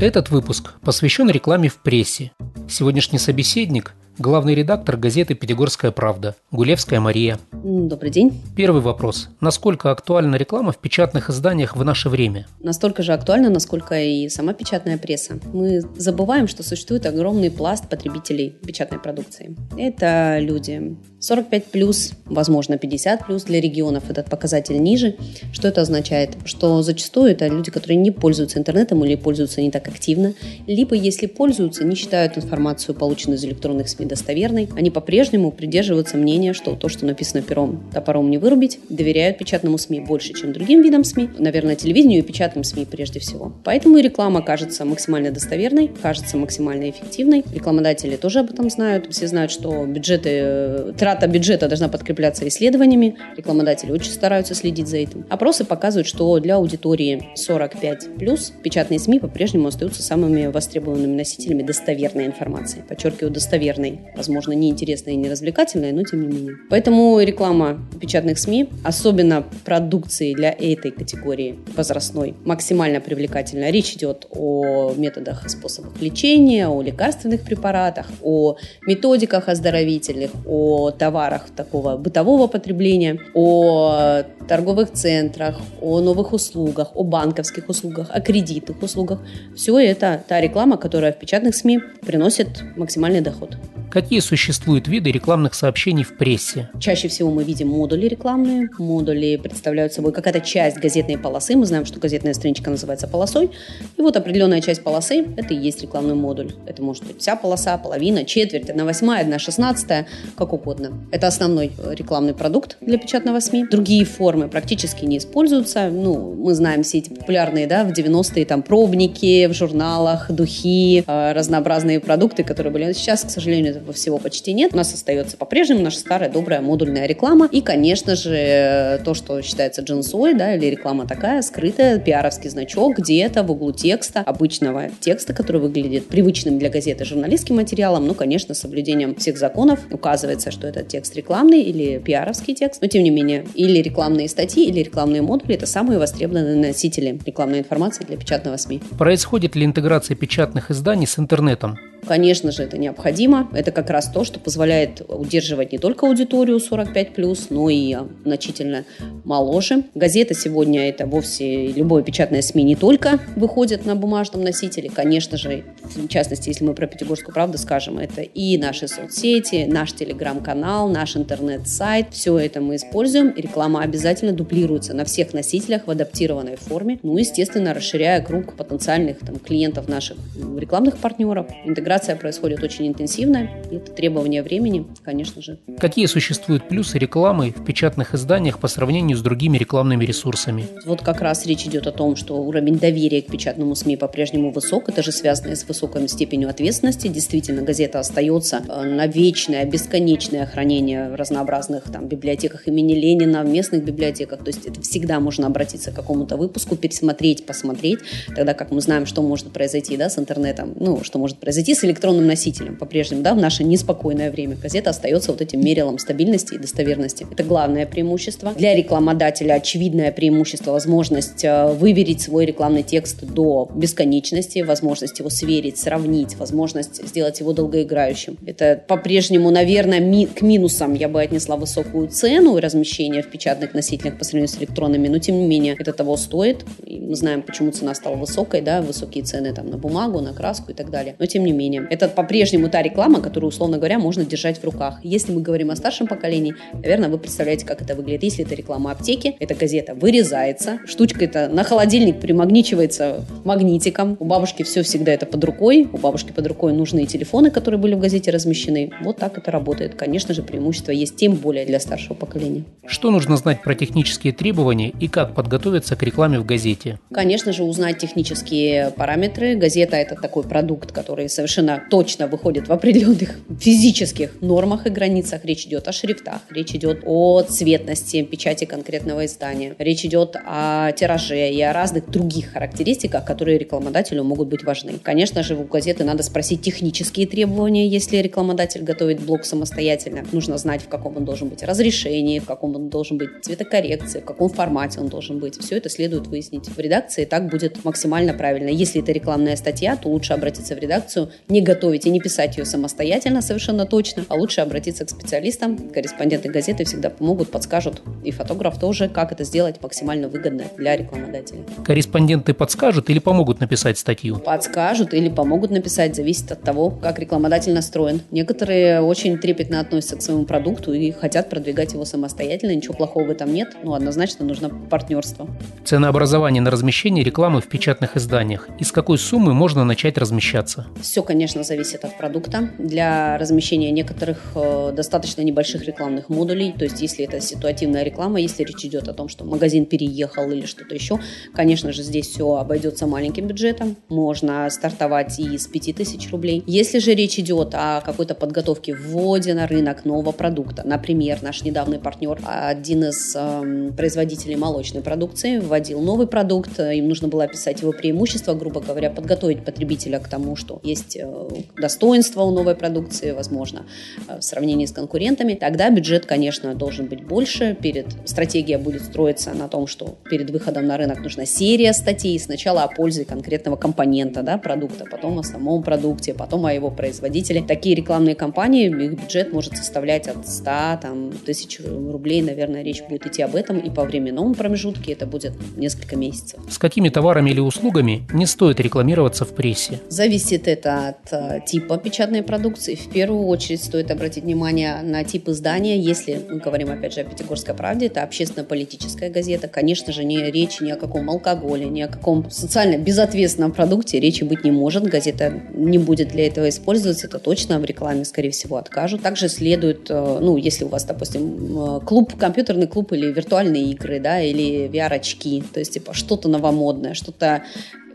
Этот 0.00 0.30
выпуск 0.30 0.74
посвящен 0.80 1.28
рекламе 1.28 1.68
в 1.68 1.82
прессе. 1.82 2.30
Сегодняшний 2.68 3.18
собеседник– 3.18 3.94
главный 4.18 4.54
редактор 4.54 4.96
газеты 4.96 5.34
«Пятигорская 5.34 5.92
правда» 5.92 6.34
Гулевская 6.50 6.98
Мария. 6.98 7.38
Добрый 7.52 8.10
день. 8.10 8.42
Первый 8.56 8.82
вопрос. 8.82 9.28
Насколько 9.40 9.90
актуальна 9.90 10.36
реклама 10.36 10.72
в 10.72 10.78
печатных 10.78 11.30
изданиях 11.30 11.76
в 11.76 11.84
наше 11.84 12.08
время? 12.08 12.46
Настолько 12.60 13.02
же 13.02 13.12
актуальна, 13.12 13.48
насколько 13.48 14.00
и 14.00 14.28
сама 14.28 14.54
печатная 14.54 14.98
пресса. 14.98 15.38
Мы 15.52 15.82
забываем, 15.96 16.48
что 16.48 16.62
существует 16.62 17.06
огромный 17.06 17.50
пласт 17.50 17.88
потребителей 17.88 18.50
печатной 18.50 18.98
продукции. 18.98 19.56
Это 19.76 20.38
люди 20.40 20.96
45 21.20 21.64
плюс, 21.66 22.12
возможно 22.26 22.76
50 22.76 23.26
плюс 23.26 23.44
для 23.44 23.60
регионов 23.60 24.10
этот 24.10 24.28
показатель 24.28 24.80
ниже. 24.80 25.16
Что 25.52 25.68
это 25.68 25.82
означает? 25.82 26.36
Что 26.44 26.82
зачастую 26.82 27.30
это 27.30 27.46
люди, 27.46 27.70
которые 27.70 27.96
не 27.96 28.10
пользуются 28.10 28.58
интернетом 28.58 29.04
или 29.04 29.14
пользуются 29.14 29.60
не 29.60 29.70
так 29.70 29.86
активно, 29.88 30.34
либо 30.66 30.94
если 30.94 31.26
пользуются, 31.26 31.84
не 31.84 31.94
считают 31.94 32.36
информацию, 32.36 32.94
полученную 32.94 33.38
из 33.38 33.44
электронных 33.44 33.88
СМИ, 33.88 34.07
недостоверной, 34.08 34.68
они 34.76 34.90
по-прежнему 34.90 35.52
придерживаются 35.52 36.16
мнения, 36.16 36.54
что 36.54 36.74
то, 36.74 36.88
что 36.88 37.04
написано 37.04 37.42
пером, 37.42 37.82
топором 37.92 38.30
не 38.30 38.38
вырубить, 38.38 38.80
доверяют 38.88 39.38
печатному 39.38 39.78
СМИ 39.78 40.00
больше, 40.00 40.32
чем 40.32 40.52
другим 40.52 40.82
видам 40.82 41.04
СМИ, 41.04 41.30
наверное, 41.38 41.76
телевидению 41.76 42.20
и 42.20 42.22
печатным 42.22 42.64
СМИ 42.64 42.86
прежде 42.86 43.20
всего. 43.20 43.52
Поэтому 43.64 43.98
и 43.98 44.02
реклама 44.02 44.42
кажется 44.42 44.84
максимально 44.84 45.30
достоверной, 45.30 45.90
кажется 46.00 46.36
максимально 46.36 46.90
эффективной. 46.90 47.44
Рекламодатели 47.52 48.16
тоже 48.16 48.40
об 48.40 48.50
этом 48.50 48.70
знают. 48.70 49.12
Все 49.12 49.26
знают, 49.28 49.52
что 49.52 49.84
бюджеты, 49.84 50.30
э, 50.32 50.92
трата 50.98 51.26
бюджета 51.26 51.68
должна 51.68 51.88
подкрепляться 51.88 52.46
исследованиями. 52.48 53.16
Рекламодатели 53.36 53.92
очень 53.92 54.12
стараются 54.12 54.54
следить 54.54 54.88
за 54.88 54.96
этим. 54.98 55.26
Опросы 55.28 55.64
показывают, 55.64 56.06
что 56.06 56.38
для 56.38 56.56
аудитории 56.56 57.28
45+, 57.36 58.52
печатные 58.62 58.98
СМИ 58.98 59.18
по-прежнему 59.20 59.68
остаются 59.68 60.02
самыми 60.02 60.46
востребованными 60.46 61.14
носителями 61.14 61.62
достоверной 61.62 62.26
информации. 62.26 62.82
Подчеркиваю, 62.88 63.32
достоверной 63.32 63.97
возможно, 64.16 64.52
неинтересная 64.52 65.14
и 65.14 65.16
не 65.16 65.30
развлекательная, 65.30 65.92
но 65.92 66.02
тем 66.02 66.20
не 66.20 66.26
менее. 66.26 66.56
Поэтому 66.70 67.20
реклама 67.20 67.78
печатных 68.00 68.38
СМИ, 68.38 68.68
особенно 68.82 69.44
продукции 69.64 70.34
для 70.34 70.50
этой 70.50 70.90
категории 70.90 71.58
возрастной, 71.76 72.34
максимально 72.44 73.00
привлекательна. 73.00 73.70
Речь 73.70 73.94
идет 73.94 74.26
о 74.30 74.92
методах 74.96 75.46
и 75.46 75.48
способах 75.48 76.00
лечения, 76.00 76.68
о 76.68 76.82
лекарственных 76.82 77.42
препаратах, 77.42 78.06
о 78.22 78.56
методиках 78.86 79.48
оздоровительных, 79.48 80.30
о 80.46 80.90
товарах 80.90 81.46
такого 81.54 81.96
бытового 81.96 82.48
потребления, 82.48 83.20
о 83.34 84.24
торговых 84.48 84.92
центрах, 84.92 85.60
о 85.80 86.00
новых 86.00 86.32
услугах, 86.32 86.90
о 86.94 87.04
банковских 87.04 87.68
услугах, 87.68 88.08
о 88.10 88.20
кредитных 88.20 88.82
услугах. 88.82 89.20
Все 89.54 89.78
это 89.78 90.22
та 90.26 90.40
реклама, 90.40 90.76
которая 90.76 91.12
в 91.12 91.18
печатных 91.18 91.54
СМИ 91.54 91.80
приносит 92.00 92.48
максимальный 92.76 93.20
доход. 93.20 93.56
Какие 93.90 94.20
существуют 94.20 94.86
виды 94.86 95.10
рекламных 95.10 95.54
сообщений 95.54 96.04
в 96.04 96.18
прессе? 96.18 96.68
Чаще 96.78 97.08
всего 97.08 97.30
мы 97.30 97.42
видим 97.42 97.68
модули 97.68 98.06
рекламные. 98.06 98.68
Модули 98.78 99.36
представляют 99.36 99.94
собой 99.94 100.12
какая-то 100.12 100.40
часть 100.40 100.76
газетной 100.76 101.16
полосы. 101.16 101.56
Мы 101.56 101.64
знаем, 101.64 101.86
что 101.86 101.98
газетная 101.98 102.34
страничка 102.34 102.68
называется 102.68 103.08
полосой. 103.08 103.50
И 103.96 104.02
вот 104.02 104.14
определенная 104.16 104.60
часть 104.60 104.82
полосы– 104.82 105.24
это 105.38 105.54
и 105.54 105.56
есть 105.56 105.80
рекламный 105.80 106.14
модуль. 106.14 106.52
Это 106.66 106.82
может 106.82 107.06
быть 107.06 107.20
вся 107.20 107.34
полоса, 107.34 107.78
половина, 107.78 108.26
четверть, 108.26 108.68
одна 108.68 108.84
восьмая, 108.84 109.22
одна 109.22 109.38
шестнадцатая, 109.38 110.06
как 110.36 110.52
угодно. 110.52 110.92
Это 111.10 111.26
основной 111.26 111.72
рекламный 111.92 112.34
продукт 112.34 112.76
для 112.82 112.98
печатного 112.98 113.40
СМИ. 113.40 113.68
Другие 113.70 114.04
формы 114.04 114.48
практически 114.48 115.06
не 115.06 115.16
используются. 115.16 115.88
Ну, 115.88 116.34
мы 116.34 116.54
знаем 116.54 116.82
все 116.82 116.98
эти 116.98 117.08
популярные, 117.08 117.66
да, 117.66 117.84
в 117.84 117.92
90-е 117.92 118.44
там 118.44 118.62
пробники 118.62 119.46
в 119.46 119.54
журналах, 119.54 120.30
духи, 120.30 121.04
э, 121.06 121.32
разнообразные 121.32 122.00
продукты, 122.00 122.44
которые 122.44 122.70
были. 122.70 122.92
Сейчас, 122.92 123.24
к 123.24 123.30
сожалению, 123.30 123.77
этого 123.78 123.92
всего 123.92 124.18
почти 124.18 124.52
нет. 124.52 124.74
У 124.74 124.76
нас 124.76 124.92
остается 124.92 125.36
по-прежнему 125.36 125.80
наша 125.80 125.98
старая 125.98 126.30
добрая 126.30 126.60
модульная 126.60 127.06
реклама. 127.06 127.48
И, 127.50 127.60
конечно 127.60 128.14
же, 128.14 129.00
то, 129.04 129.14
что 129.14 129.42
считается 129.42 129.82
джинсой, 129.82 130.34
да, 130.34 130.54
или 130.54 130.66
реклама 130.66 131.06
такая, 131.06 131.42
скрытая, 131.42 131.98
пиаровский 131.98 132.50
значок 132.50 132.98
где-то 132.98 133.42
в 133.42 133.50
углу 133.50 133.72
текста, 133.72 134.20
обычного 134.20 134.90
текста, 135.00 135.32
который 135.32 135.60
выглядит 135.60 136.08
привычным 136.08 136.58
для 136.58 136.70
газеты 136.70 137.04
журналистским 137.04 137.56
материалом, 137.56 138.06
ну, 138.06 138.14
конечно, 138.14 138.54
соблюдением 138.54 139.14
всех 139.14 139.38
законов 139.38 139.80
указывается, 139.90 140.50
что 140.50 140.66
это 140.66 140.82
текст 140.82 141.16
рекламный 141.16 141.62
или 141.62 141.98
пиаровский 141.98 142.54
текст, 142.54 142.82
но 142.82 142.88
тем 142.88 143.02
не 143.02 143.10
менее, 143.10 143.46
или 143.54 143.80
рекламные 143.80 144.28
статьи, 144.28 144.66
или 144.66 144.80
рекламные 144.80 145.22
модули– 145.22 145.54
это 145.56 145.66
самые 145.66 145.98
востребованные 145.98 146.56
носители 146.56 147.18
рекламной 147.24 147.60
информации 147.60 148.04
для 148.04 148.16
печатного 148.16 148.56
СМИ. 148.56 148.80
Происходит 148.98 149.56
ли 149.56 149.64
интеграция 149.64 150.16
печатных 150.16 150.70
изданий 150.70 151.06
с 151.06 151.18
интернетом? 151.18 151.78
Конечно 152.08 152.52
же, 152.52 152.62
это 152.62 152.78
необходимо. 152.78 153.50
Это 153.52 153.70
как 153.70 153.90
раз 153.90 154.08
то, 154.08 154.24
что 154.24 154.40
позволяет 154.40 155.02
удерживать 155.06 155.72
не 155.72 155.78
только 155.78 156.06
аудиторию 156.06 156.56
45+, 156.56 157.46
но 157.50 157.68
и 157.68 157.96
значительно 158.24 158.84
моложе. 159.24 159.84
Газета 159.94 160.32
сегодня 160.32 160.88
это 160.88 161.06
вовсе 161.06 161.66
любое 161.66 162.02
печатное 162.02 162.40
СМИ 162.40 162.62
не 162.62 162.76
только 162.76 163.20
выходит 163.36 163.84
на 163.84 163.94
бумажном 163.94 164.42
носителе. 164.42 164.88
Конечно 164.88 165.36
же, 165.36 165.64
в 165.82 166.08
частности, 166.08 166.48
если 166.48 166.64
мы 166.64 166.72
про 166.72 166.86
Пятигорскую 166.86 167.34
правду 167.34 167.58
скажем, 167.58 167.98
это 167.98 168.22
и 168.22 168.56
наши 168.56 168.88
соцсети, 168.88 169.66
наш 169.68 169.92
телеграм-канал, 169.92 170.88
наш 170.88 171.14
интернет-сайт. 171.14 172.06
Все 172.12 172.38
это 172.38 172.62
мы 172.62 172.76
используем. 172.76 173.28
И 173.32 173.42
реклама 173.42 173.82
обязательно 173.82 174.32
дублируется 174.32 174.94
на 174.94 175.04
всех 175.04 175.34
носителях 175.34 175.86
в 175.86 175.90
адаптированной 175.90 176.56
форме. 176.56 176.98
Ну, 177.02 177.18
естественно, 177.18 177.74
расширяя 177.74 178.22
круг 178.22 178.54
потенциальных 178.54 179.18
там, 179.18 179.38
клиентов 179.38 179.88
наших 179.88 180.16
рекламных 180.56 180.96
партнеров. 180.96 181.46
Интеграция 181.66 181.97
Миграция 181.98 182.14
происходит 182.14 182.62
очень 182.62 182.86
интенсивно, 182.86 183.50
это 183.72 183.90
требование 183.90 184.44
времени, 184.44 184.86
конечно 185.02 185.42
же. 185.42 185.58
Какие 185.80 186.06
существуют 186.06 186.68
плюсы 186.68 186.96
рекламы 186.96 187.50
в 187.50 187.64
печатных 187.64 188.14
изданиях 188.14 188.60
по 188.60 188.68
сравнению 188.68 189.16
с 189.16 189.20
другими 189.20 189.58
рекламными 189.58 190.04
ресурсами? 190.04 190.66
Вот 190.86 191.02
как 191.02 191.20
раз 191.22 191.44
речь 191.44 191.66
идет 191.66 191.88
о 191.88 191.90
том, 191.90 192.14
что 192.14 192.36
уровень 192.36 192.78
доверия 192.78 193.20
к 193.20 193.26
печатному 193.26 193.74
СМИ 193.74 193.96
по-прежнему 193.96 194.52
высок, 194.52 194.88
это 194.88 195.02
же 195.02 195.10
связано 195.10 195.56
с 195.56 195.66
высокой 195.66 196.06
степенью 196.06 196.48
ответственности. 196.48 197.08
Действительно, 197.08 197.62
газета 197.62 197.98
остается 197.98 198.62
э, 198.68 198.84
на 198.84 199.08
вечное, 199.08 199.64
бесконечное 199.64 200.46
хранение 200.46 201.10
в 201.10 201.16
разнообразных 201.16 201.90
там, 201.90 202.06
библиотеках 202.06 202.68
имени 202.68 202.94
Ленина, 202.94 203.42
в 203.42 203.48
местных 203.48 203.82
библиотеках. 203.82 204.44
То 204.44 204.50
есть 204.50 204.64
это 204.66 204.80
всегда 204.82 205.18
можно 205.18 205.48
обратиться 205.48 205.90
к 205.90 205.96
какому-то 205.96 206.36
выпуску, 206.36 206.76
пересмотреть, 206.76 207.44
посмотреть, 207.44 207.98
тогда 208.36 208.54
как 208.54 208.70
мы 208.70 208.80
знаем, 208.80 209.04
что 209.04 209.20
может 209.20 209.50
произойти 209.50 209.96
да, 209.96 210.08
с 210.08 210.16
интернетом, 210.16 210.74
ну, 210.78 211.02
что 211.02 211.18
может 211.18 211.38
произойти 211.38 211.74
с 211.74 211.87
электронным 211.88 212.26
носителем 212.26 212.76
по-прежнему, 212.76 213.22
да, 213.22 213.34
в 213.34 213.38
наше 213.38 213.64
неспокойное 213.64 214.30
время. 214.30 214.56
Газета 214.56 214.90
остается 214.90 215.32
вот 215.32 215.40
этим 215.40 215.60
мерилом 215.60 215.98
стабильности 215.98 216.54
и 216.54 216.58
достоверности. 216.58 217.26
Это 217.30 217.42
главное 217.42 217.86
преимущество. 217.86 218.52
Для 218.56 218.74
рекламодателя 218.74 219.54
очевидное 219.54 220.12
преимущество, 220.12 220.72
возможность 220.72 221.44
э, 221.44 221.72
выверить 221.72 222.22
свой 222.22 222.46
рекламный 222.46 222.82
текст 222.82 223.24
до 223.24 223.70
бесконечности, 223.74 224.60
возможность 224.60 225.18
его 225.18 225.30
сверить, 225.30 225.78
сравнить, 225.78 226.36
возможность 226.36 227.06
сделать 227.06 227.40
его 227.40 227.52
долгоиграющим. 227.52 228.36
Это 228.46 228.82
по-прежнему, 228.86 229.50
наверное, 229.50 230.00
ми- 230.00 230.26
к 230.26 230.42
минусам 230.42 230.94
я 230.94 231.08
бы 231.08 231.20
отнесла 231.20 231.56
высокую 231.56 232.08
цену 232.08 232.58
размещения 232.58 233.22
в 233.22 233.30
печатных 233.30 233.74
носителях 233.74 234.18
по 234.18 234.24
сравнению 234.24 234.48
с 234.48 234.58
электронными, 234.58 235.08
но 235.08 235.18
тем 235.18 235.38
не 235.38 235.46
менее 235.46 235.76
это 235.78 235.92
того 235.92 236.16
стоит. 236.16 236.64
И 236.84 236.98
мы 236.98 237.14
знаем, 237.14 237.42
почему 237.42 237.70
цена 237.70 237.94
стала 237.94 238.16
высокой, 238.16 238.60
да, 238.60 238.82
высокие 238.82 239.24
цены 239.24 239.52
там 239.52 239.70
на 239.70 239.78
бумагу, 239.78 240.20
на 240.20 240.32
краску 240.34 240.72
и 240.72 240.74
так 240.74 240.90
далее. 240.90 241.14
Но 241.18 241.26
тем 241.26 241.44
не 241.44 241.52
менее 241.52 241.67
поколением. 241.68 241.86
Это 241.90 242.08
по-прежнему 242.08 242.68
та 242.68 242.82
реклама, 242.82 243.20
которую, 243.20 243.48
условно 243.48 243.76
говоря, 243.76 243.98
можно 243.98 244.24
держать 244.24 244.58
в 244.58 244.64
руках. 244.64 245.00
Если 245.02 245.32
мы 245.32 245.40
говорим 245.40 245.70
о 245.70 245.76
старшем 245.76 246.06
поколении, 246.06 246.54
наверное, 246.72 247.08
вы 247.08 247.18
представляете, 247.18 247.66
как 247.66 247.82
это 247.82 247.94
выглядит. 247.94 248.22
Если 248.22 248.44
это 248.44 248.54
реклама 248.54 248.90
аптеки, 248.90 249.36
эта 249.38 249.54
газета 249.54 249.94
вырезается, 249.94 250.78
штучка 250.86 251.24
это 251.24 251.48
на 251.48 251.64
холодильник 251.64 252.20
примагничивается 252.20 253.24
магнитиком. 253.44 254.16
У 254.20 254.24
бабушки 254.24 254.62
все 254.62 254.82
всегда 254.82 255.12
это 255.12 255.26
под 255.26 255.44
рукой. 255.44 255.88
У 255.92 255.98
бабушки 255.98 256.32
под 256.32 256.46
рукой 256.46 256.72
нужные 256.72 257.06
телефоны, 257.06 257.50
которые 257.50 257.80
были 257.80 257.94
в 257.94 258.00
газете 258.00 258.30
размещены. 258.30 258.90
Вот 259.02 259.18
так 259.18 259.38
это 259.38 259.50
работает. 259.50 259.94
Конечно 259.94 260.34
же, 260.34 260.42
преимущество 260.42 260.92
есть 260.92 261.16
тем 261.16 261.34
более 261.34 261.66
для 261.66 261.80
старшего 261.80 262.14
поколения. 262.14 262.64
Что 262.86 263.10
нужно 263.10 263.36
знать 263.36 263.62
про 263.62 263.74
технические 263.74 264.32
требования 264.32 264.92
и 265.00 265.08
как 265.08 265.34
подготовиться 265.34 265.96
к 265.96 266.02
рекламе 266.02 266.38
в 266.38 266.46
газете? 266.46 266.98
Конечно 267.12 267.52
же, 267.52 267.64
узнать 267.64 267.98
технические 267.98 268.90
параметры. 268.90 269.56
Газета– 269.56 269.96
это 269.98 270.14
такой 270.14 270.42
продукт, 270.42 270.92
который 270.92 271.28
совершенно 271.28 271.57
совершенно 271.58 271.82
точно 271.90 272.26
выходит 272.26 272.68
в 272.68 272.72
определенных 272.72 273.36
физических 273.58 274.40
нормах 274.40 274.86
и 274.86 274.90
границах. 274.90 275.44
Речь 275.44 275.66
идет 275.66 275.88
о 275.88 275.92
шрифтах, 275.92 276.40
речь 276.50 276.74
идет 276.74 277.02
о 277.04 277.42
цветности 277.42 278.22
печати 278.22 278.64
конкретного 278.64 279.26
издания, 279.26 279.74
речь 279.78 280.04
идет 280.04 280.36
о 280.36 280.92
тираже 280.92 281.50
и 281.50 281.60
о 281.60 281.72
разных 281.72 282.10
других 282.10 282.52
характеристиках, 282.52 283.24
которые 283.24 283.58
рекламодателю 283.58 284.22
могут 284.22 284.48
быть 284.48 284.64
важны. 284.64 284.92
Конечно 285.02 285.42
же, 285.42 285.56
у 285.56 285.64
газеты 285.64 286.04
надо 286.04 286.22
спросить 286.22 286.62
технические 286.62 287.26
требования, 287.26 287.88
если 287.88 288.18
рекламодатель 288.18 288.82
готовит 288.82 289.20
блог 289.20 289.44
самостоятельно. 289.44 290.24
Нужно 290.32 290.58
знать, 290.58 290.82
в 290.82 290.88
каком 290.88 291.16
он 291.16 291.24
должен 291.24 291.48
быть 291.48 291.62
разрешении, 291.62 292.38
в 292.38 292.44
каком 292.44 292.76
он 292.76 292.88
должен 292.88 293.18
быть 293.18 293.30
цветокоррекции, 293.42 294.20
в 294.20 294.24
каком 294.24 294.48
формате 294.48 295.00
он 295.00 295.08
должен 295.08 295.38
быть. 295.38 295.58
Все 295.58 295.76
это 295.76 295.88
следует 295.88 296.28
выяснить 296.28 296.68
в 296.68 296.78
редакции, 296.78 297.24
так 297.24 297.50
будет 297.50 297.84
максимально 297.84 298.34
правильно. 298.34 298.68
Если 298.68 299.02
это 299.02 299.12
рекламная 299.12 299.56
статья, 299.56 299.96
то 299.96 300.08
лучше 300.08 300.32
обратиться 300.32 300.74
в 300.74 300.78
редакцию, 300.78 301.30
не 301.48 301.62
готовить 301.62 302.04
и 302.06 302.10
не 302.10 302.20
писать 302.20 302.58
ее 302.58 302.64
самостоятельно 302.64 303.40
совершенно 303.40 303.86
точно, 303.86 304.24
а 304.28 304.34
лучше 304.34 304.60
обратиться 304.60 305.04
к 305.06 305.10
специалистам. 305.10 305.78
Корреспонденты 305.90 306.50
газеты 306.50 306.84
всегда 306.84 307.08
помогут, 307.08 307.50
подскажут. 307.50 308.02
И 308.22 308.30
фотограф 308.30 308.78
тоже, 308.78 309.08
как 309.08 309.32
это 309.32 309.44
сделать 309.44 309.82
максимально 309.82 310.28
выгодно 310.28 310.64
для 310.76 310.96
рекламодателя. 310.96 311.60
Корреспонденты 311.84 312.52
подскажут 312.52 313.08
или 313.08 313.18
помогут 313.18 313.60
написать 313.60 313.98
статью? 313.98 314.36
Подскажут 314.36 315.14
или 315.14 315.30
помогут 315.30 315.70
написать, 315.70 316.14
зависит 316.14 316.52
от 316.52 316.62
того, 316.62 316.90
как 316.90 317.18
рекламодатель 317.18 317.72
настроен. 317.72 318.20
Некоторые 318.30 319.00
очень 319.00 319.38
трепетно 319.38 319.80
относятся 319.80 320.16
к 320.16 320.22
своему 320.22 320.44
продукту 320.44 320.92
и 320.92 321.10
хотят 321.12 321.48
продвигать 321.48 321.94
его 321.94 322.04
самостоятельно, 322.04 322.74
ничего 322.74 322.94
плохого 322.94 323.24
в 323.24 323.30
этом 323.30 323.54
нет, 323.54 323.74
но 323.82 323.94
однозначно 323.94 324.44
нужно 324.44 324.68
партнерство. 324.68 325.48
Ценообразование 325.84 326.60
на 326.60 326.70
размещение 326.70 327.24
рекламы 327.24 327.62
в 327.62 327.68
печатных 327.68 328.16
изданиях. 328.16 328.68
И 328.78 328.84
с 328.84 328.92
какой 328.92 329.16
суммы 329.16 329.54
можно 329.54 329.84
начать 329.84 330.18
размещаться? 330.18 330.86
Все, 331.00 331.22
конечно, 331.22 331.37
зависит 331.46 332.04
от 332.04 332.16
продукта. 332.16 332.70
Для 332.78 333.38
размещения 333.38 333.90
некоторых 333.90 334.52
э, 334.54 334.92
достаточно 334.94 335.42
небольших 335.42 335.84
рекламных 335.84 336.28
модулей, 336.28 336.72
то 336.72 336.84
есть 336.84 337.00
если 337.00 337.24
это 337.24 337.40
ситуативная 337.40 338.02
реклама, 338.02 338.40
если 338.40 338.64
речь 338.64 338.84
идет 338.84 339.08
о 339.08 339.14
том, 339.14 339.28
что 339.28 339.44
магазин 339.44 339.86
переехал 339.86 340.50
или 340.50 340.66
что-то 340.66 340.94
еще, 340.94 341.18
конечно 341.54 341.92
же, 341.92 342.02
здесь 342.02 342.28
все 342.28 342.54
обойдется 342.54 343.06
маленьким 343.06 343.46
бюджетом. 343.46 343.96
Можно 344.08 344.68
стартовать 344.70 345.38
и 345.38 345.56
с 345.58 345.66
5000 345.66 346.30
рублей. 346.30 346.62
Если 346.66 346.98
же 346.98 347.14
речь 347.14 347.38
идет 347.38 347.74
о 347.74 348.00
какой-то 348.00 348.34
подготовке, 348.34 348.94
вводе 348.94 349.54
на 349.54 349.66
рынок 349.66 350.04
нового 350.04 350.32
продукта, 350.32 350.82
например, 350.84 351.38
наш 351.42 351.62
недавний 351.62 351.98
партнер, 351.98 352.40
один 352.44 353.04
из 353.04 353.34
э, 353.36 353.90
производителей 353.96 354.56
молочной 354.56 355.02
продукции, 355.02 355.58
вводил 355.58 356.00
новый 356.00 356.26
продукт, 356.26 356.78
им 356.80 357.08
нужно 357.08 357.28
было 357.28 357.44
описать 357.44 357.82
его 357.82 357.92
преимущества, 357.92 358.54
грубо 358.54 358.80
говоря, 358.80 359.10
подготовить 359.10 359.64
потребителя 359.64 360.18
к 360.18 360.28
тому, 360.28 360.56
что 360.56 360.80
есть 360.82 361.16
э, 361.16 361.27
достоинства 361.76 362.42
у 362.42 362.50
новой 362.50 362.74
продукции, 362.74 363.32
возможно, 363.32 363.86
э, 364.28 364.38
в 364.38 364.42
сравнении 364.42 364.86
с 364.86 364.92
конкурентами, 364.92 365.54
тогда 365.54 365.90
бюджет, 365.90 366.26
конечно, 366.26 366.74
должен 366.74 367.06
быть 367.06 367.24
больше. 367.24 367.76
Перед 367.80 368.06
стратегия 368.24 368.78
будет 368.78 369.02
строиться 369.02 369.52
на 369.52 369.68
том, 369.68 369.86
что 369.86 370.18
перед 370.30 370.50
выходом 370.50 370.86
на 370.86 370.96
рынок 370.96 371.20
нужна 371.20 371.46
серия 371.46 371.92
статей, 371.92 372.38
сначала 372.38 372.82
о 372.82 372.88
пользе 372.88 373.24
конкретного 373.24 373.76
компонента 373.76 374.42
да, 374.42 374.58
продукта, 374.58 375.04
потом 375.10 375.38
о 375.38 375.42
самом 375.42 375.82
продукте, 375.82 376.34
потом 376.34 376.66
о 376.66 376.72
его 376.72 376.90
производителе. 376.90 377.62
Такие 377.62 377.94
рекламные 377.94 378.34
кампании, 378.34 378.86
их 378.86 379.20
бюджет 379.20 379.52
может 379.52 379.76
составлять 379.76 380.28
от 380.28 380.48
100 380.48 380.64
там, 381.02 381.32
тысяч 381.44 381.80
рублей, 381.80 382.42
наверное, 382.42 382.82
речь 382.82 383.02
будет 383.02 383.26
идти 383.26 383.42
об 383.42 383.54
этом, 383.54 383.78
и 383.78 383.90
по 383.90 384.04
временному 384.04 384.54
промежутке 384.54 385.12
это 385.12 385.26
будет 385.26 385.52
несколько 385.76 386.16
месяцев. 386.16 386.60
С 386.70 386.78
какими 386.78 387.08
товарами 387.08 387.50
или 387.50 387.60
услугами 387.60 388.26
не 388.32 388.46
стоит 388.46 388.80
рекламироваться 388.80 389.44
в 389.44 389.54
прессе? 389.54 390.00
Зависит 390.08 390.68
это 390.68 391.16
от 391.18 391.32
э, 391.32 391.60
типа 391.64 391.98
печатной 391.98 392.42
продукции. 392.42 392.94
В 392.94 393.10
первую 393.10 393.46
очередь 393.46 393.82
стоит 393.82 394.10
обратить 394.10 394.44
внимание 394.44 395.02
на 395.02 395.24
тип 395.24 395.48
издания. 395.48 395.98
Если 395.98 396.40
мы 396.48 396.58
говорим, 396.58 396.90
опять 396.90 397.14
же, 397.14 397.20
о 397.20 397.24
Пятигорской 397.24 397.74
правде, 397.74 398.06
это 398.06 398.22
общественно-политическая 398.22 399.30
газета. 399.30 399.68
Конечно 399.68 400.12
же, 400.12 400.24
не 400.24 400.38
речь 400.50 400.80
ни 400.80 400.90
о 400.90 400.96
каком 400.96 401.30
алкоголе, 401.30 401.86
ни 401.86 402.00
о 402.02 402.08
каком 402.08 402.50
социально 402.50 402.98
безответственном 402.98 403.72
продукте 403.72 404.20
речи 404.20 404.44
быть 404.44 404.64
не 404.64 404.70
может. 404.70 405.04
Газета 405.04 405.52
не 405.74 405.98
будет 405.98 406.28
для 406.28 406.46
этого 406.46 406.68
использоваться, 406.68 407.26
это 407.26 407.38
точно 407.38 407.78
в 407.78 407.84
рекламе, 407.84 408.24
скорее 408.24 408.50
всего, 408.50 408.76
откажут. 408.76 409.22
Также 409.22 409.48
следует, 409.48 410.10
э, 410.10 410.38
ну, 410.40 410.56
если 410.56 410.84
у 410.84 410.88
вас, 410.88 411.04
допустим, 411.04 411.98
э, 411.98 412.00
клуб, 412.00 412.36
компьютерный 412.36 412.86
клуб 412.86 413.12
или 413.12 413.32
виртуальные 413.32 413.90
игры, 413.92 414.20
да, 414.20 414.40
или 414.40 414.88
VR-очки, 414.88 415.62
то 415.72 415.80
есть, 415.80 415.94
типа, 415.94 416.14
что-то 416.14 416.48
новомодное, 416.48 417.14
что-то 417.14 417.62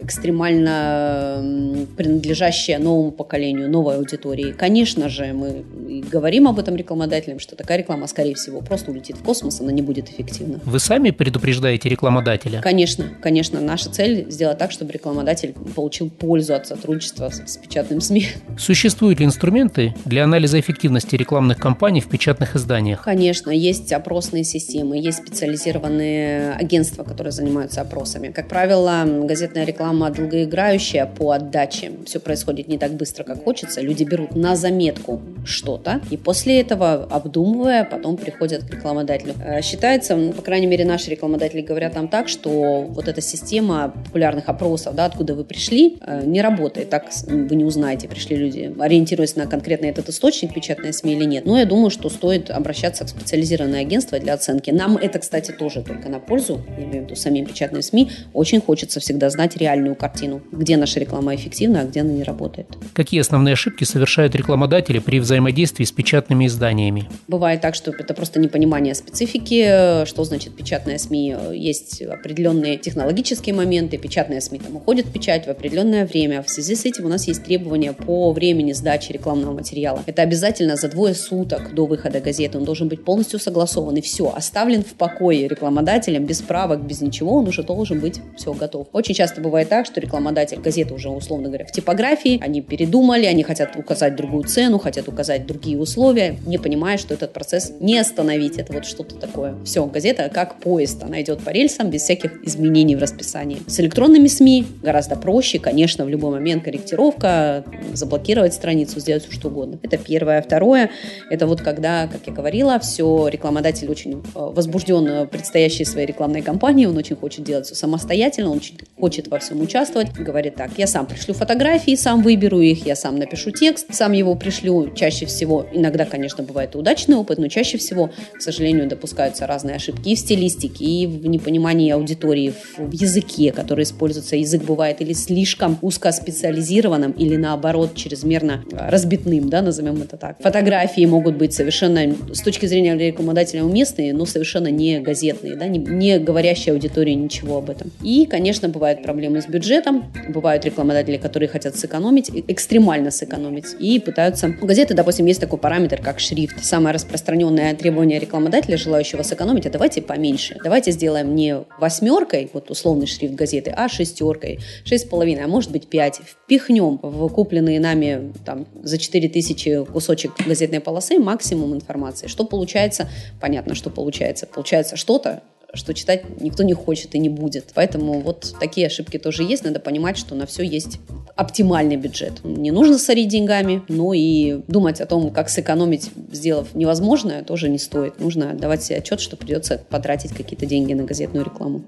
экстремально 0.03 1.85
принадлежащая 1.97 2.79
новому 2.79 3.11
поколению, 3.11 3.69
новой 3.69 3.95
аудитории. 3.97 4.51
Конечно 4.51 5.09
же, 5.09 5.33
мы 5.33 5.63
говорим 6.11 6.47
об 6.47 6.59
этом 6.59 6.75
рекламодателям, 6.75 7.39
что 7.39 7.55
такая 7.55 7.79
реклама, 7.79 8.07
скорее 8.07 8.35
всего, 8.35 8.61
просто 8.61 8.91
улетит 8.91 9.17
в 9.17 9.23
космос, 9.23 9.61
она 9.61 9.71
не 9.71 9.81
будет 9.81 10.09
эффективна. 10.09 10.59
Вы 10.65 10.79
сами 10.79 11.11
предупреждаете 11.11 11.89
рекламодателя? 11.89 12.61
Конечно, 12.61 13.05
конечно. 13.21 13.61
Наша 13.61 13.89
цель 13.89 14.29
сделать 14.29 14.57
так, 14.57 14.71
чтобы 14.71 14.91
рекламодатель 14.91 15.53
получил 15.75 16.09
пользу 16.09 16.55
от 16.55 16.67
сотрудничества 16.67 17.29
с, 17.29 17.53
с 17.53 17.57
печатным 17.57 18.01
СМИ. 18.01 18.27
Существуют 18.57 19.19
ли 19.19 19.25
инструменты 19.25 19.93
для 20.05 20.23
анализа 20.23 20.59
эффективности 20.59 21.15
рекламных 21.15 21.57
кампаний 21.57 22.01
в 22.01 22.09
печатных 22.09 22.55
изданиях? 22.55 23.03
Конечно, 23.03 23.51
есть 23.51 23.91
опросные 23.93 24.43
системы, 24.43 24.97
есть 24.97 25.19
специализированные 25.19 26.53
агентства, 26.53 27.03
которые 27.03 27.31
занимаются 27.31 27.81
опросами. 27.81 28.29
Как 28.29 28.47
правило, 28.47 29.03
газетная 29.05 29.65
реклама 29.65 29.92
реклама 29.93 30.09
долгоиграющая 30.09 31.05
по 31.05 31.31
отдаче. 31.31 31.91
Все 32.05 32.19
происходит 32.19 32.67
не 32.67 32.77
так 32.77 32.93
быстро, 32.93 33.23
как 33.23 33.43
хочется. 33.43 33.81
Люди 33.81 34.03
берут 34.03 34.35
на 34.35 34.55
заметку 34.55 35.21
что-то, 35.45 36.01
и 36.09 36.17
после 36.17 36.61
этого, 36.61 37.07
обдумывая, 37.09 37.83
потом 37.83 38.17
приходят 38.17 38.63
к 38.63 38.73
рекламодателю. 38.73 39.33
Э, 39.43 39.61
считается, 39.61 40.15
по 40.35 40.41
крайней 40.41 40.67
мере, 40.67 40.85
наши 40.85 41.11
рекламодатели 41.11 41.61
говорят 41.61 41.95
нам 41.95 42.07
так, 42.07 42.27
что 42.27 42.81
вот 42.89 43.07
эта 43.07 43.21
система 43.21 43.93
популярных 44.05 44.49
опросов, 44.49 44.95
да, 44.95 45.05
откуда 45.05 45.35
вы 45.35 45.43
пришли, 45.43 45.97
э, 46.01 46.23
не 46.25 46.41
работает. 46.41 46.89
Так 46.89 47.09
вы 47.27 47.55
не 47.55 47.65
узнаете, 47.65 48.07
пришли 48.07 48.35
люди, 48.35 48.73
ориентируясь 48.79 49.35
на 49.35 49.45
конкретно 49.47 49.85
этот 49.87 50.09
источник, 50.09 50.53
печатной 50.53 50.93
СМИ 50.93 51.13
или 51.13 51.25
нет. 51.25 51.45
Но 51.45 51.59
я 51.59 51.65
думаю, 51.65 51.89
что 51.89 52.09
стоит 52.09 52.49
обращаться 52.49 53.05
к 53.05 53.09
специализированное 53.09 53.81
агентство 53.81 54.19
для 54.19 54.33
оценки. 54.33 54.71
Нам 54.71 54.97
это, 54.97 55.19
кстати, 55.19 55.51
тоже 55.51 55.81
только 55.81 56.09
на 56.09 56.19
пользу, 56.19 56.61
я 56.77 56.83
имею 56.85 57.01
в 57.01 57.05
виду 57.05 57.15
самим 57.15 57.45
печатным 57.45 57.81
СМИ. 57.81 58.09
Очень 58.33 58.61
хочется 58.61 58.99
всегда 58.99 59.29
знать 59.29 59.57
реально 59.57 59.72
реальную 59.73 59.95
картину, 59.95 60.41
где 60.51 60.77
наша 60.77 60.99
реклама 60.99 61.35
эффективна, 61.35 61.81
а 61.81 61.83
где 61.85 62.01
она 62.01 62.11
не 62.11 62.23
работает. 62.23 62.67
Какие 62.93 63.21
основные 63.21 63.53
ошибки 63.53 63.83
совершают 63.83 64.35
рекламодатели 64.35 64.99
при 64.99 65.19
взаимодействии 65.19 65.83
с 65.83 65.91
печатными 65.91 66.45
изданиями? 66.45 67.09
Бывает 67.27 67.61
так, 67.61 67.75
что 67.75 67.91
это 67.91 68.13
просто 68.13 68.39
непонимание 68.39 68.93
специфики, 68.93 70.05
что 70.05 70.23
значит 70.23 70.55
печатная 70.55 70.97
СМИ. 70.97 71.35
Есть 71.53 72.01
определенные 72.01 72.77
технологические 72.77 73.55
моменты, 73.55 73.97
печатная 73.97 74.41
СМИ 74.41 74.59
там 74.59 74.75
уходит 74.75 75.07
в 75.07 75.11
печать 75.11 75.47
в 75.47 75.49
определенное 75.49 76.05
время. 76.05 76.43
В 76.43 76.49
связи 76.49 76.75
с 76.75 76.85
этим 76.85 77.05
у 77.05 77.09
нас 77.09 77.27
есть 77.27 77.43
требования 77.43 77.93
по 77.93 78.31
времени 78.31 78.73
сдачи 78.73 79.11
рекламного 79.11 79.53
материала. 79.53 80.03
Это 80.05 80.21
обязательно 80.21 80.75
за 80.75 80.89
двое 80.89 81.15
суток 81.15 81.73
до 81.73 81.85
выхода 81.85 82.19
газеты. 82.19 82.57
Он 82.57 82.63
должен 82.63 82.87
быть 82.87 83.03
полностью 83.03 83.39
согласован 83.39 83.95
и 83.95 84.01
все, 84.01 84.31
оставлен 84.35 84.83
в 84.83 84.93
покое 84.93 85.47
рекламодателем, 85.47 86.25
без 86.25 86.41
правок, 86.41 86.83
без 86.83 87.01
ничего, 87.01 87.37
он 87.37 87.47
уже 87.47 87.63
должен 87.63 87.99
быть 87.99 88.21
все 88.37 88.53
готов. 88.53 88.87
Очень 88.93 89.15
часто 89.15 89.41
бывает 89.41 89.62
так, 89.65 89.85
что 89.85 89.99
рекламодатель 89.99 90.59
газеты 90.59 90.93
уже, 90.93 91.09
условно 91.09 91.47
говоря, 91.47 91.65
в 91.65 91.71
типографии, 91.71 92.39
они 92.41 92.61
передумали, 92.61 93.25
они 93.25 93.43
хотят 93.43 93.75
указать 93.75 94.15
другую 94.15 94.43
цену, 94.43 94.79
хотят 94.79 95.07
указать 95.07 95.45
другие 95.45 95.77
условия, 95.77 96.37
не 96.45 96.57
понимая, 96.57 96.97
что 96.97 97.13
этот 97.13 97.33
процесс 97.33 97.73
не 97.79 97.97
остановить. 97.97 98.57
Это 98.57 98.73
вот 98.73 98.85
что-то 98.85 99.15
такое. 99.15 99.55
Все, 99.63 99.85
газета 99.85 100.29
как 100.33 100.59
поезд, 100.59 101.03
она 101.03 101.21
идет 101.21 101.43
по 101.43 101.49
рельсам 101.49 101.89
без 101.89 102.03
всяких 102.03 102.43
изменений 102.45 102.95
в 102.95 102.99
расписании. 102.99 103.59
С 103.67 103.79
электронными 103.79 104.27
СМИ 104.27 104.65
гораздо 104.81 105.15
проще, 105.15 105.59
конечно, 105.59 106.05
в 106.05 106.09
любой 106.09 106.31
момент 106.31 106.63
корректировка, 106.63 107.63
заблокировать 107.93 108.53
страницу, 108.53 108.99
сделать 108.99 109.23
все 109.23 109.31
что 109.31 109.49
угодно. 109.49 109.79
Это 109.81 109.97
первое. 109.97 110.41
Второе, 110.41 110.89
это 111.29 111.47
вот 111.47 111.61
когда, 111.61 112.07
как 112.07 112.21
я 112.27 112.33
говорила, 112.33 112.79
все, 112.79 113.27
рекламодатель 113.27 113.89
очень 113.89 114.13
э, 114.13 114.21
возбужден 114.33 115.27
предстоящей 115.27 115.85
своей 115.85 116.07
рекламной 116.07 116.41
кампании, 116.41 116.85
он 116.85 116.97
очень 116.97 117.15
хочет 117.15 117.43
делать 117.43 117.65
все 117.65 117.75
самостоятельно, 117.75 118.51
он 118.51 118.57
очень 118.57 118.77
хочет 118.99 119.27
во 119.27 119.39
всем 119.39 119.52
участвовать, 119.61 120.13
говорит 120.13 120.55
так, 120.55 120.71
я 120.77 120.87
сам 120.87 121.05
пришлю 121.05 121.33
фотографии, 121.33 121.95
сам 121.95 122.21
выберу 122.21 122.59
их, 122.59 122.85
я 122.85 122.95
сам 122.95 123.17
напишу 123.17 123.51
текст, 123.51 123.93
сам 123.93 124.11
его 124.13 124.35
пришлю. 124.35 124.91
Чаще 124.93 125.25
всего, 125.25 125.65
иногда, 125.71 126.05
конечно, 126.05 126.43
бывает 126.43 126.75
удачный 126.75 127.15
опыт, 127.15 127.37
но 127.37 127.47
чаще 127.47 127.77
всего, 127.77 128.09
к 128.33 128.41
сожалению, 128.41 128.87
допускаются 128.87 129.47
разные 129.47 129.75
ошибки 129.75 130.09
и 130.09 130.15
в 130.15 130.19
стилистике, 130.19 130.85
и 130.85 131.07
в 131.07 131.27
непонимании 131.27 131.91
аудитории, 131.91 132.53
в 132.77 132.91
языке, 132.91 133.51
который 133.51 133.83
используется. 133.83 134.35
Язык 134.35 134.63
бывает 134.63 135.01
или 135.01 135.13
слишком 135.13 135.77
узкоспециализированным, 135.81 137.11
или 137.11 137.35
наоборот, 137.35 137.95
чрезмерно 137.95 138.63
разбитным, 138.71 139.49
да, 139.49 139.61
назовем 139.61 140.01
это 140.01 140.17
так. 140.17 140.37
Фотографии 140.41 141.05
могут 141.05 141.37
быть 141.37 141.53
совершенно, 141.53 142.15
с 142.31 142.41
точки 142.41 142.65
зрения 142.65 142.95
рекламодателя, 142.95 143.63
уместные, 143.63 144.13
но 144.13 144.25
совершенно 144.25 144.69
не 144.69 144.99
газетные, 144.99 145.55
да, 145.55 145.67
не, 145.67 145.79
не 145.79 146.19
говорящие 146.19 146.73
аудитории 146.73 147.13
ничего 147.13 147.57
об 147.57 147.69
этом. 147.69 147.91
И, 148.01 148.25
конечно, 148.25 148.69
бывают 148.69 149.03
проблемы 149.03 149.41
с 149.43 149.47
бюджетом. 149.47 150.11
Бывают 150.29 150.65
рекламодатели, 150.65 151.17
которые 151.17 151.49
хотят 151.49 151.75
сэкономить, 151.75 152.31
экстремально 152.47 153.11
сэкономить, 153.11 153.75
и 153.79 153.99
пытаются... 153.99 154.53
У 154.61 154.65
газеты, 154.65 154.93
допустим, 154.93 155.25
есть 155.25 155.39
такой 155.39 155.59
параметр, 155.59 156.01
как 156.01 156.19
шрифт. 156.19 156.63
Самое 156.63 156.93
распространенное 156.93 157.75
требование 157.75 158.19
рекламодателя, 158.19 158.77
желающего 158.77 159.23
сэкономить, 159.23 159.65
а 159.65 159.69
давайте 159.69 160.01
поменьше. 160.01 160.57
Давайте 160.63 160.91
сделаем 160.91 161.35
не 161.35 161.57
восьмеркой, 161.79 162.49
вот 162.53 162.71
условный 162.71 163.07
шрифт 163.07 163.35
газеты, 163.35 163.71
а 163.75 163.87
шестеркой, 163.89 164.59
шесть 164.85 165.05
с 165.05 165.07
половиной, 165.07 165.43
а 165.43 165.47
может 165.47 165.71
быть 165.71 165.87
пять. 165.87 166.21
Впихнем 166.25 166.99
в 167.01 167.29
купленные 167.29 167.79
нами 167.79 168.33
там 168.45 168.65
за 168.81 168.97
4 168.97 169.29
тысячи 169.29 169.83
кусочек 169.85 170.31
газетной 170.45 170.79
полосы 170.79 171.19
максимум 171.19 171.73
информации. 171.73 172.27
Что 172.27 172.45
получается? 172.45 173.09
Понятно, 173.41 173.75
что 173.75 173.89
получается. 173.89 174.47
Получается 174.47 174.95
что-то, 174.95 175.43
что 175.73 175.93
читать 175.93 176.39
никто 176.39 176.63
не 176.63 176.73
хочет 176.73 177.15
и 177.15 177.19
не 177.19 177.29
будет. 177.29 177.71
Поэтому 177.73 178.21
вот 178.21 178.55
такие 178.59 178.87
ошибки 178.87 179.17
тоже 179.17 179.43
есть. 179.43 179.63
Надо 179.63 179.79
понимать, 179.79 180.17
что 180.17 180.35
на 180.35 180.45
все 180.45 180.63
есть 180.63 180.99
оптимальный 181.35 181.95
бюджет. 181.95 182.43
Не 182.43 182.71
нужно 182.71 182.99
сорить 182.99 183.29
деньгами, 183.29 183.81
но 183.87 184.13
и 184.13 184.61
думать 184.67 185.01
о 185.01 185.07
том, 185.07 185.31
как 185.31 185.49
сэкономить, 185.49 186.11
сделав 186.31 186.75
невозможное, 186.75 187.43
тоже 187.43 187.69
не 187.69 187.79
стоит. 187.79 188.19
Нужно 188.19 188.53
давать 188.53 188.83
себе 188.83 188.97
отчет, 188.97 189.19
что 189.19 189.35
придется 189.35 189.81
потратить 189.89 190.31
какие-то 190.31 190.65
деньги 190.65 190.93
на 190.93 191.03
газетную 191.03 191.43
рекламу. 191.43 191.83